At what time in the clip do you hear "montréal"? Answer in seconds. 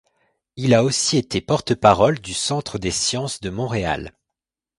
3.51-4.17